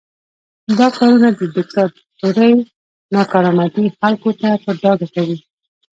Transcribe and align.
دا 0.79 0.87
کارونه 0.97 1.27
د 1.37 1.41
دیکتاتورۍ 1.55 2.53
ناکارآمدي 3.13 3.85
خلکو 3.99 4.29
ته 4.41 4.49
په 4.63 4.69
ډاګه 4.81 5.07
کوي. 5.15 5.37